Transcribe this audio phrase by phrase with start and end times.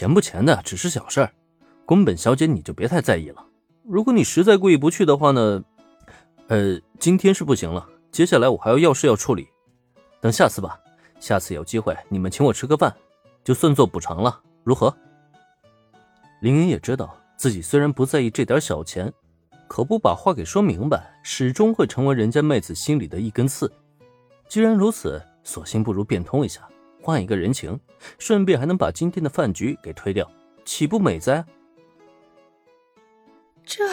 [0.00, 1.30] 钱不钱的只是小事儿，
[1.84, 3.44] 宫本小姐你就别太在意了。
[3.84, 5.62] 如果你实在过意不去的话呢，
[6.48, 9.46] 呃，今天是不行了，接下来我还有要事要处理，
[10.18, 10.80] 等下次吧。
[11.18, 12.96] 下次有机会你们请我吃个饭，
[13.44, 14.96] 就算做补偿了，如何？
[16.40, 19.12] 林恩也知道自己虽然不在意这点小钱，
[19.68, 23.70] 可不把话给说明白，始终会成为人家妹子心里的一根刺。
[24.48, 26.66] 既然如此，索性不如变通一下。
[27.00, 27.78] 换一个人情，
[28.18, 30.30] 顺便还能把今天的饭局给推掉，
[30.64, 31.44] 岂不美哉？
[33.64, 33.84] 这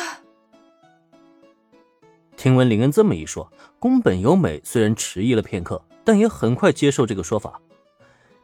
[2.35, 7.59] 听闻林恩这么一说，宫本由美虽然迟疑了片刻，但也很快接受这个说法。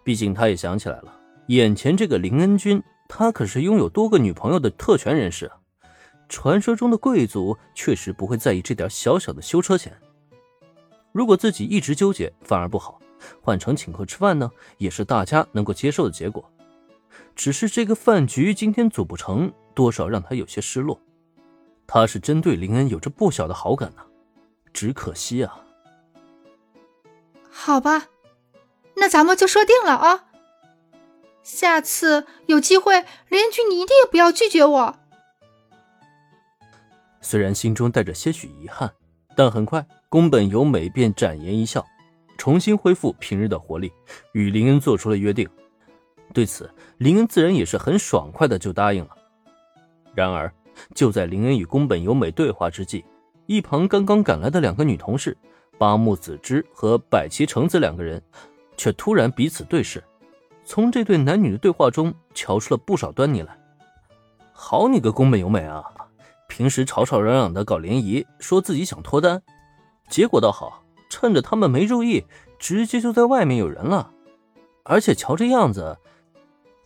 [0.04, 1.16] 毕竟他也想起来了，
[1.48, 5.58] 眼前这个林恩君，他可是拥有多个女朋友的特权人士啊。
[6.28, 9.96] 传说中的贵族确实不会在意这点小小的修车钱。
[11.12, 13.00] 如果自己一直纠结，反而不好。
[13.42, 16.50] 换成请客吃饭呢，也是大家能够接受的结果。
[17.36, 21.00] 只是这个饭局今天组不成，多少让他有些失落。
[21.86, 24.04] 他是真对林恩有着不小的好感呢，
[24.72, 25.60] 只可惜啊。
[27.52, 28.08] 好吧，
[28.96, 30.26] 那咱们就说定了啊。
[31.44, 34.96] 下次有机会，林恩君你一定不要拒绝我。
[37.22, 38.94] 虽然心中带着些许遗憾，
[39.36, 41.86] 但很快宫本由美便展颜一笑。
[42.38, 43.92] 重新恢复平日的活力，
[44.34, 45.48] 与林恩做出了约定。
[46.34, 49.12] 对此，林恩自然也是很爽快的就答应了。
[50.16, 50.52] 然而，
[50.96, 53.06] 就在林恩与宫本由美对话之际，
[53.46, 55.38] 一旁刚刚赶来的两个女同事
[55.78, 58.22] 八木子之和百崎橙子两个人，
[58.78, 60.04] 却突然彼此对视，
[60.66, 63.58] 从这对男女的对话中瞧出了不少端倪来。
[64.52, 65.84] 好你个宫本由美啊！
[66.48, 69.42] 平时吵吵嚷嚷的搞联谊，说自己想脱单，
[70.10, 70.83] 结果倒好。
[71.14, 72.26] 趁着他们没注意，
[72.58, 74.10] 直接就在外面有人了。
[74.82, 75.96] 而且瞧这样子，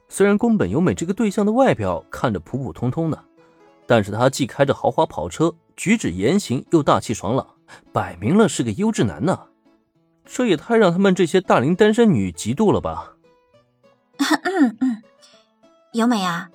[0.10, 3.24] 虽然宫本由美这个对象的外表看着普普通通的，
[3.86, 7.48] 但是他既开着豪华跑车，举止言行又大气爽朗，
[7.94, 9.40] 摆明了是个优质男呢。
[10.26, 13.14] 这也太让他们这些大龄单身女嫉妒了吧？
[14.18, 15.04] 嗯嗯，
[15.94, 16.50] 由美啊，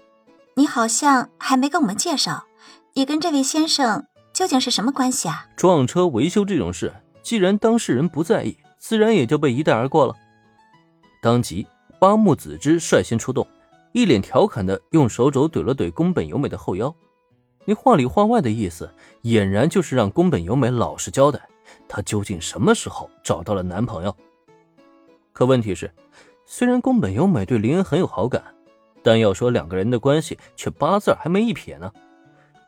[0.56, 2.44] 你好像还没跟我们介绍，
[2.92, 5.46] 你跟这位先生究竟是什么关系啊？
[5.56, 6.92] 撞车维修这种事。
[7.22, 10.14] 既然当事人不在意，自然也就被一带而过了。
[11.22, 11.66] 当即，
[12.00, 13.46] 八木子之率先出动，
[13.92, 16.94] 一脸调侃的用手肘怼了怼宫本由美的后腰。
[17.64, 18.90] 你话里话外的意思，
[19.22, 21.40] 俨然就是让宫本由美老实交代，
[21.86, 24.14] 她究竟什么时候找到了男朋友。
[25.32, 25.90] 可问题是，
[26.44, 28.42] 虽然宫本由美对林恩很有好感，
[29.00, 31.92] 但要说两个人的关系，却八字还没一撇呢。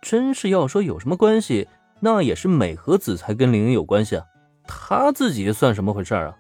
[0.01, 1.67] 真是要说有什么关系，
[1.99, 4.25] 那也是美和子才跟林恩有关系啊。
[4.77, 6.37] 他自己算什么回事啊？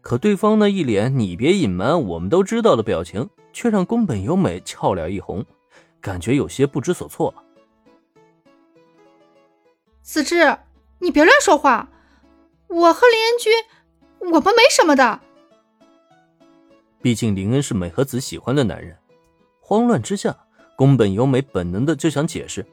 [0.00, 5.44] 可对方那一脸“你别隐瞒，我们都知道”的表情，却让宫本由美俏脸一红，
[6.00, 7.44] 感觉有些不知所措了。
[10.02, 10.58] 子之，
[10.98, 11.88] 你别乱说话，
[12.68, 13.52] 我和林恩君，
[14.32, 15.20] 我们没什么的。
[17.02, 18.96] 毕竟林恩是美和子喜欢的男人，
[19.60, 20.36] 慌乱之下，
[20.74, 22.66] 宫本由美本能的就想解释。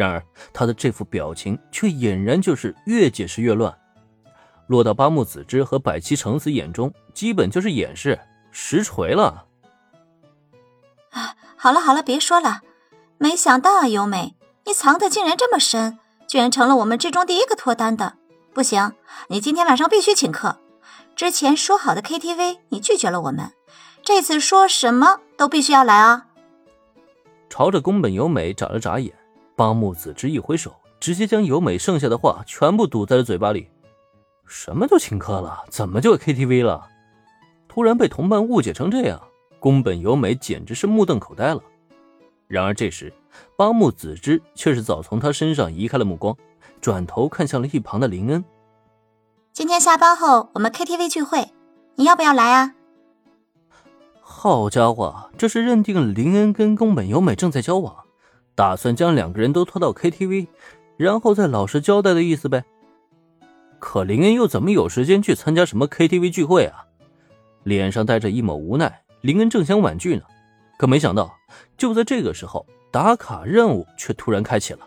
[0.00, 3.78] 然而，他的这副表情却俨然就是越解释越乱，
[4.66, 8.18] 落到八木子之和百七橙子眼中，基本就是掩饰，
[8.50, 9.44] 实锤了。
[11.10, 12.62] 啊，好了好了，别说了。
[13.18, 18.14] 没想到啊，由美，你藏的竟然这么深，居然成了我们之中第一个脱单的。
[18.54, 18.94] 不行，
[19.28, 20.56] 你今天晚上必须请客。
[21.14, 23.52] 之前说好的 KTV，你拒绝了我们，
[24.02, 26.28] 这次说什么都必须要来啊！
[27.50, 29.12] 朝着宫本由美眨了眨眼。
[29.60, 33.68] 八木子之一挥手，直接将由美剩下的话全部堵在了嘴巴里。
[34.46, 35.62] 什么就请客了？
[35.68, 36.88] 怎么就 KTV 了？
[37.68, 39.20] 突然被同伴误解成这样，
[39.58, 41.60] 宫本由美简直是目瞪口呆了。
[42.46, 43.12] 然而这时，
[43.54, 46.34] 八木子之却是早从他身上移开了目光，
[46.80, 48.42] 转头看向了一旁的林恩。
[49.52, 51.50] 今天下班后我们 KTV 聚会，
[51.96, 52.72] 你要不要来啊？
[54.22, 58.06] 好家伙，这是认定林恩跟宫本由美正在交往。
[58.54, 60.48] 打算将两个人都拖到 KTV，
[60.96, 62.64] 然后再老实交代的意思呗。
[63.78, 66.84] 可林恩又怎么有时间去参加什么 KTV 聚会啊？
[67.62, 70.22] 脸上带着一抹无奈，林恩正想婉拒呢，
[70.78, 71.34] 可没想到
[71.76, 74.80] 就在这个时候，打卡任务却突然开启了。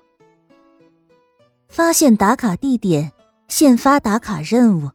[1.70, 3.12] 发现打卡地点，
[3.48, 4.92] 现发打卡任务。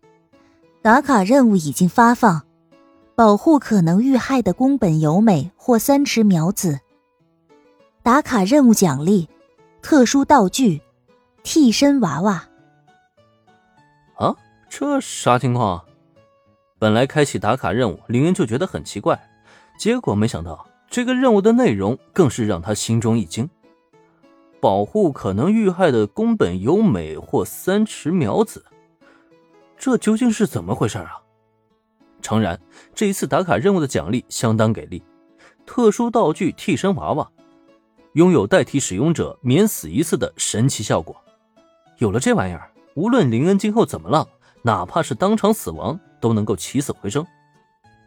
[0.81, 2.43] 打卡任务已经发放，
[3.17, 6.79] 保护可能遇害的宫本由美或三池苗子。
[8.09, 9.29] 打卡任务奖励：
[9.83, 10.81] 特殊道具，
[11.43, 12.49] 替身娃娃。
[14.17, 14.35] 啊，
[14.71, 15.85] 这啥情况？
[16.79, 19.21] 本来开启打卡任务，林恩就觉得很奇怪，
[19.79, 23.47] 结果没想到，这个任务的内容更是让他心中一惊：
[24.59, 28.65] 保护可能遇害的宫本由美或三池苗子，
[29.77, 31.21] 这究竟是怎么回事啊？
[32.23, 32.59] 诚然，
[32.95, 35.03] 这一次打卡任务的奖励相当给力，
[35.67, 37.31] 特殊道具替身娃娃，
[38.15, 41.17] 拥有代替使用者免死一次的神奇效果。
[41.99, 44.27] 有了这玩意儿，无论林恩今后怎么浪，
[44.63, 47.27] 哪怕是当场死亡，都能够起死回生，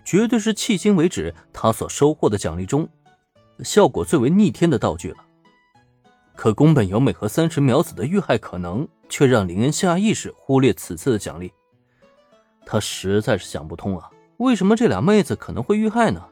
[0.04, 2.88] 绝对是迄今为止他所收获的奖励中
[3.64, 5.18] 效果最为逆天的道具了。
[6.36, 11.52] 可宫本由美和三池苗子的遇害可能，却让林恩下意识忽略此次的奖励。
[12.66, 16.26] 他实在是想不通啊，为什么这俩妹子可能会遇害呢？